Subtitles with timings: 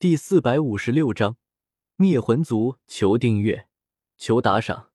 [0.00, 1.36] 第四百五十六章
[1.96, 3.68] 灭魂族，求订阅，
[4.16, 4.92] 求打赏。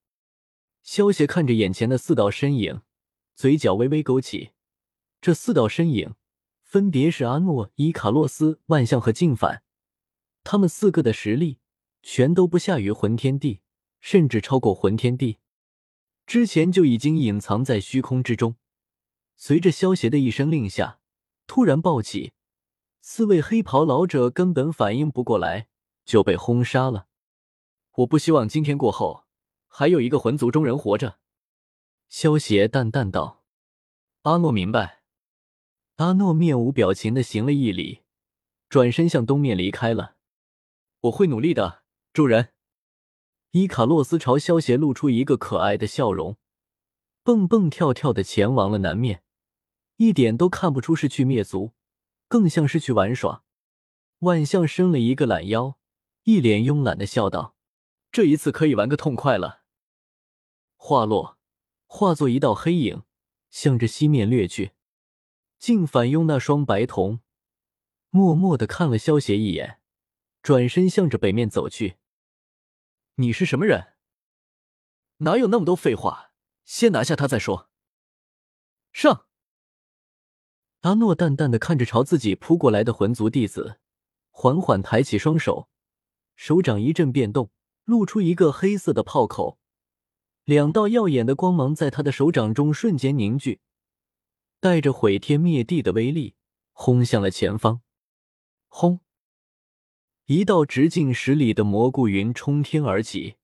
[0.82, 2.82] 萧邪看着眼前的四道身影，
[3.36, 4.54] 嘴角微微勾起。
[5.22, 6.16] 这四道身影
[6.64, 9.62] 分别是阿诺、伊卡洛斯、万象和静凡，
[10.44, 11.60] 他们四个的实力
[12.02, 13.62] 全都不下于魂天帝，
[14.02, 15.38] 甚至超过魂天帝。
[16.26, 18.56] 之前就已经隐藏在虚空之中，
[19.36, 21.00] 随着萧邪的一声令下，
[21.46, 22.34] 突然暴起，
[23.08, 25.68] 四位黑袍老者根本反应不过来，
[26.06, 27.06] 就被轰杀了。
[27.98, 29.26] 我不希望今天过后
[29.68, 31.20] 还有一个魂族中人活着。”
[32.10, 33.44] 萧协淡淡道。
[34.24, 35.04] 阿诺明白。
[35.98, 38.02] 阿诺面无表情的行了一礼，
[38.70, 40.16] 转身向东面离开了。
[41.02, 42.54] 我会努力的，主人。
[43.52, 46.38] 伊卡洛斯朝萧协露出一个可爱的笑容，
[47.22, 49.22] 蹦蹦跳跳的前往了南面，
[49.98, 51.75] 一点都看不出是去灭族，
[52.28, 53.44] 更像是去玩耍。
[54.20, 55.78] 万象伸了一个懒腰，
[56.24, 57.56] 一脸慵懒的笑道
[58.12, 59.64] ：“这一次可以玩个痛快了。”
[60.78, 61.38] 话落，
[61.86, 63.04] 化作一道黑影，
[63.50, 64.72] 向着西面掠去。
[65.58, 67.22] 竟反用那双白瞳，
[68.10, 69.80] 默默的看了萧协一眼，
[70.42, 71.98] 转身向着北面走去。
[73.16, 73.94] 你是什么人？
[75.18, 76.32] 哪有那么多废话？
[76.66, 77.70] 先拿下他再说。
[78.92, 79.28] 上！
[80.86, 83.80] 阿诺淡淡的看着朝自己扑过来的魂族弟子，
[84.30, 85.68] 缓缓抬起双手，
[86.36, 87.50] 手掌一阵变动，
[87.86, 89.58] 露出一个黑色的炮口，
[90.44, 93.62] 两道耀眼的光芒在他的手掌中瞬间凝聚，
[94.60, 96.36] 带着毁天灭地的威力，
[96.72, 97.82] 轰向了前方。
[98.68, 99.00] 轰！
[100.28, 103.38] 一道直径十里的蘑菇云冲天而起，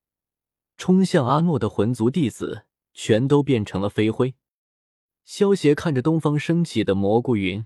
[0.78, 4.36] 冲向阿诺的魂族弟子，全都变成了飞灰。
[5.24, 7.66] 萧协看着东方升起的蘑菇云，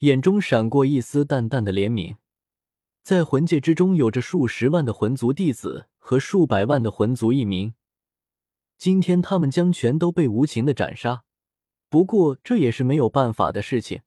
[0.00, 2.16] 眼中闪过一丝淡淡的怜悯。
[3.02, 7.74] 在魂界之中，有着数十万的魂族弟子和数百万的魂族一名，
[8.78, 11.24] 今天他们将全都被无情的斩杀。
[11.88, 14.00] 不过这也是没有办法的事情，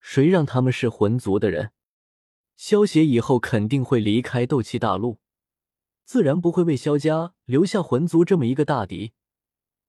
[0.00, 1.72] 谁让他们是魂族的人？
[2.54, 5.18] 萧协以后肯定会离开斗气大陆，
[6.04, 9.12] 自然不会为萧家留下魂族这么一个大敌。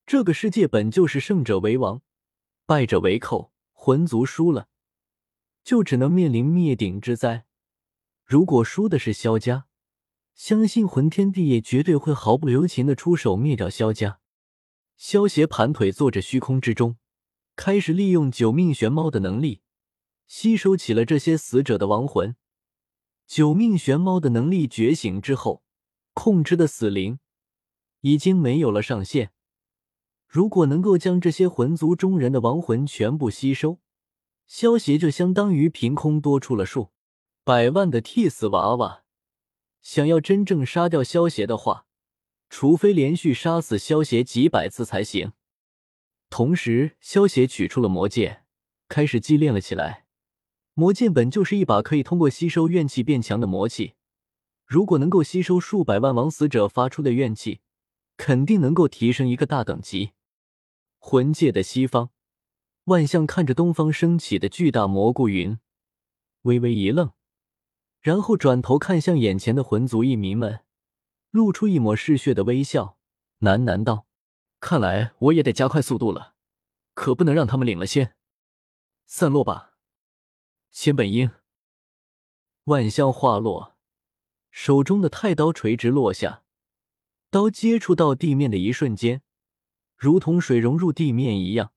[0.08, 2.00] 这个世界本就是胜者为王，
[2.64, 3.52] 败者为寇。
[3.74, 4.68] 魂族输了，
[5.62, 7.44] 就只能面临灭顶之灾。
[8.24, 9.66] 如果输的是萧家，
[10.34, 14.20] 相信魂天帝也绝对会毫不留情的出手灭掉萧家。
[14.96, 16.96] 萧协盘腿坐着虚空之中，
[17.54, 19.60] 开始利用九命玄猫的能力，
[20.26, 22.34] 吸收起了这些死者的亡魂。
[23.26, 25.62] 九命玄猫的能力觉醒之后，
[26.14, 27.18] 控制的死灵
[28.00, 29.32] 已经没有了上限。
[30.28, 33.78] 如果能够将这些魂族中人的亡魂全部吸收，
[34.46, 36.90] 萧协就相当于凭空多出了数
[37.44, 39.04] 百万的替死娃娃。
[39.80, 41.86] 想要真正杀掉萧协的话，
[42.50, 45.32] 除非连续杀死萧协几百次才行。
[46.28, 48.44] 同时，萧协取出了魔剑，
[48.86, 50.04] 开始祭炼了起来。
[50.74, 53.94] 魔剑本就是一把可以通过吸收怨气变强的魔器，
[54.66, 57.60] 如果能够吸收数百万亡死者发出的怨气，
[58.18, 60.10] 肯定能够提升一个大等级。
[60.98, 62.10] 魂界的西方，
[62.84, 65.58] 万象看着东方升起的巨大蘑菇云，
[66.42, 67.12] 微微一愣，
[68.00, 70.64] 然后转头看向眼前的魂族义民们，
[71.30, 72.98] 露出一抹嗜血的微笑，
[73.40, 74.06] 喃喃道
[74.60, 76.34] ：“看来我也得加快速度了，
[76.94, 78.16] 可不能让他们领了先。
[79.06, 79.76] 散落吧。”
[80.70, 81.30] 千本樱，
[82.64, 83.76] 万象化落，
[84.50, 86.44] 手中的太刀垂直落下，
[87.30, 89.22] 刀接触到地面的一瞬间，
[89.98, 91.72] 如同水融入地面一样。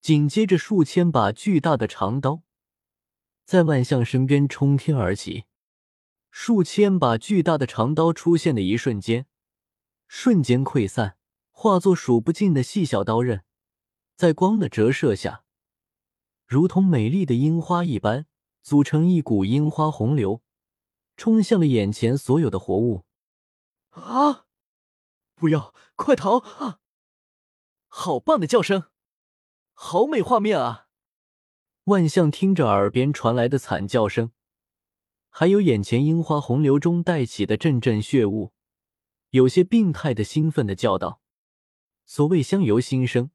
[0.00, 2.42] 紧接着，数千把巨大的长刀
[3.44, 5.46] 在万象身边冲天而起。
[6.30, 9.26] 数千把巨大的长刀出现的一瞬间，
[10.06, 11.16] 瞬间溃散，
[11.50, 13.42] 化作数不尽的细小刀刃，
[14.14, 15.42] 在光的折射下。
[16.46, 18.26] 如同美丽的樱花一般，
[18.62, 20.42] 组成一股樱花洪流，
[21.16, 23.04] 冲向了眼前所有的活物。
[23.90, 24.44] 啊！
[25.34, 26.38] 不要，快逃！
[26.38, 26.80] 啊！
[27.88, 28.84] 好棒的叫声，
[29.72, 30.86] 好美画面啊！
[31.84, 34.30] 万象听着耳边传来的惨叫声，
[35.30, 38.52] 还有眼前樱花洪流中带起的阵阵血雾，
[39.30, 41.22] 有些病态的兴奋的叫道
[42.04, 43.30] ：“所谓相由心生。”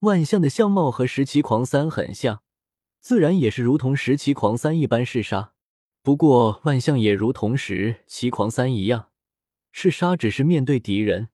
[0.00, 2.42] 万象的相貌和十七狂三很像，
[3.00, 5.54] 自然也是如同十七狂三一般嗜杀。
[6.02, 9.10] 不过万象也如同十七狂三一样，
[9.72, 11.30] 嗜杀只是面对敌人，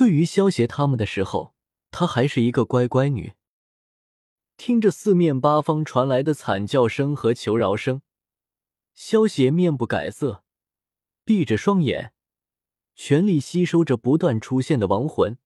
[0.00, 1.54] 对于消邪他们的时候，
[1.90, 3.34] 她还是一个乖乖女。
[4.56, 8.00] 听着四面八方传来的惨叫声和求饶声，
[8.94, 10.42] 萧邪面不改色，
[11.22, 12.14] 闭着双眼，
[12.94, 15.36] 全力吸收着不断出现的亡魂。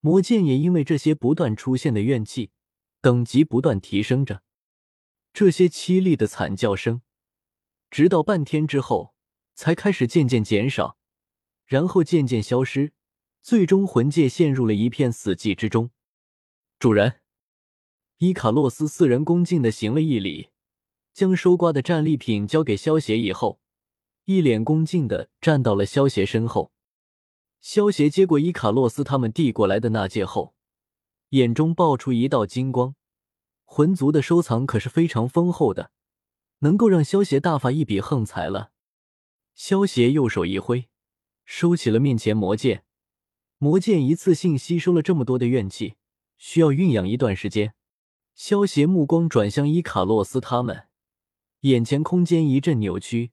[0.00, 2.50] 魔剑也因为这些不断出现的怨气，
[3.00, 4.42] 等级不断提升着。
[5.32, 7.02] 这些凄厉的惨叫声，
[7.88, 9.14] 直到半天之后，
[9.54, 10.98] 才开始渐渐减少，
[11.64, 12.92] 然后渐渐消失，
[13.42, 15.90] 最终魂界陷入了一片死寂之中。
[16.78, 17.20] 主人，
[18.18, 20.50] 伊卡洛斯四人恭敬的行了一礼，
[21.12, 23.60] 将收刮的战利品交给萧邪以后，
[24.26, 26.72] 一脸恭敬的站到了萧邪身后。
[27.60, 30.54] 萧邪接过伊卡洛斯他们递过来的那戒后，
[31.30, 32.94] 眼中爆出一道金光。
[33.64, 35.90] 魂族的收藏可是非常丰厚的，
[36.60, 38.70] 能够让萧邪大发一笔横财了。
[39.56, 40.88] 萧邪右手一挥，
[41.44, 42.84] 收起了面前魔剑。
[43.62, 45.94] 魔剑一次性吸收了这么多的怨气，
[46.36, 47.74] 需要酝养一段时间。
[48.34, 50.88] 萧邪目光转向伊卡洛斯他们，
[51.60, 53.30] 眼前空间一阵扭曲，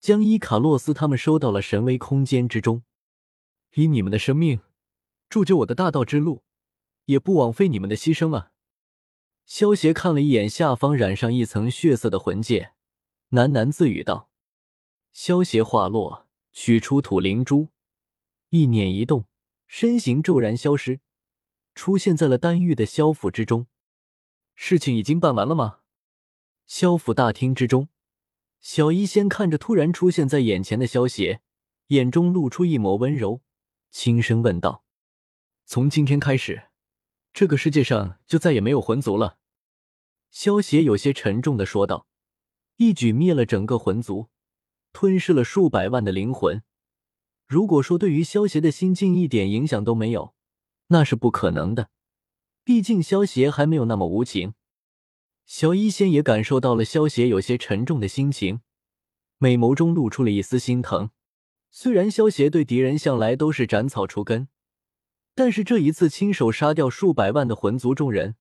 [0.00, 2.82] 将伊卡洛斯他们收到了神威空间之中。
[3.74, 4.60] 以你们的生命
[5.28, 6.42] 铸就我的大道之路，
[7.04, 8.52] 也不枉费你们的牺牲啊！
[9.44, 12.72] 萧邪看了一眼下方染上一层血色的魂界，
[13.32, 14.30] 喃喃自语道
[15.12, 17.68] ：“萧邪话落，取出土灵珠，
[18.48, 19.26] 意念一动，
[19.68, 20.98] 身形骤然消失，
[21.76, 23.68] 出现在了丹域的萧府之中。
[24.56, 25.80] 事情已经办完了吗？”
[26.66, 27.88] 萧府大厅之中，
[28.60, 31.40] 小医仙看着突然出现在眼前的萧邪，
[31.88, 33.42] 眼中露出一抹温柔。
[33.90, 34.84] 轻声问道
[35.64, 36.70] ：“从今天开始，
[37.32, 39.38] 这个世界上就再也没有魂族了。”
[40.30, 42.06] 萧邪有些沉重的说道
[42.76, 44.28] ：“一举灭了整个魂族，
[44.92, 46.62] 吞噬了数百万的灵魂。
[47.48, 50.34] 如果说对于萧邪的心境一点影响都没有，
[50.88, 51.88] 那是不可能的。
[52.62, 54.52] 毕竟萧邪还没有那么无情。”
[55.46, 58.60] 小医仙也感受到了萧邪有些沉重的心情，
[59.38, 61.10] 美眸中露出了一丝心疼。
[61.70, 64.48] 虽然萧协对敌人向来都是斩草除根，
[65.34, 68.36] 但是这一次亲手杀掉数百万的魂族众人，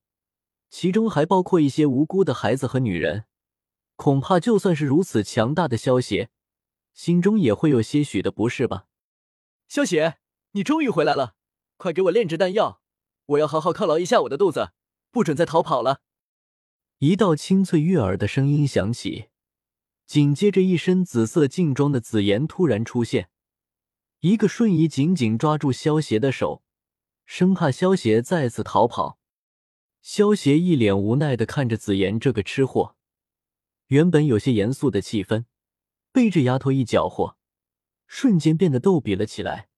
[0.70, 3.24] 其中还包括一些无辜的孩子和女人，
[3.96, 6.30] 恐怕就算是如此强大的萧协，
[6.94, 8.88] 心中也会有些许的不适吧。
[9.68, 10.18] 萧协，
[10.52, 11.36] 你终于回来了，
[11.76, 12.82] 快给我炼制丹药，
[13.26, 14.72] 我要好好犒劳一下我的肚子，
[15.12, 16.02] 不准再逃跑了。
[17.00, 19.30] 一道清脆悦耳的声音响起。
[20.06, 23.30] 紧接着，一身紫色劲装的紫妍突然出现，
[24.22, 26.64] 一个瞬移，紧紧抓住萧邪的手，
[27.26, 29.20] 生怕萧邪再次逃跑。
[30.02, 32.96] 萧邪一脸无奈的看着紫妍这个吃货，
[33.88, 35.44] 原本有些严肃的气氛
[36.14, 37.37] 被这丫头一搅和，
[38.08, 39.70] 瞬间变得逗比了起来。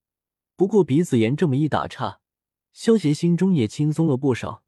[0.56, 2.22] 不过，比紫妍这么一打岔，
[2.72, 4.64] 萧邪心中也轻松了不少。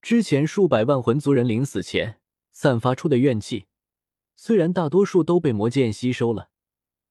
[0.00, 2.20] 之前数百万魂族人临死前
[2.50, 3.66] 散发出的怨气。
[4.34, 6.50] 虽然大多数都被魔剑吸收了，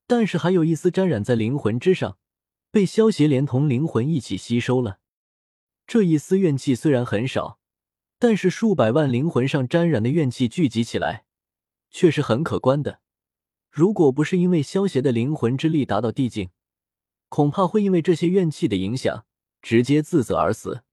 [0.08, 2.18] 但是还有一丝沾染在灵魂之上，
[2.70, 5.00] 被萧邪连同灵魂一起吸收了。
[5.86, 7.60] 这一丝怨气虽然很少，
[8.18, 11.26] 但是数百万灵魂上沾染的怨气聚集起来，
[11.90, 13.01] 却是很可观的。
[13.72, 16.50] 如果不是因为萧邪的灵魂之力达到地境，
[17.30, 19.26] 恐怕会因为这些怨气的影响，
[19.62, 20.84] 直接自责而死。